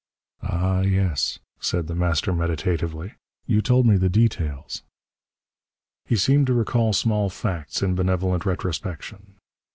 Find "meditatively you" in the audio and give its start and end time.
2.33-3.61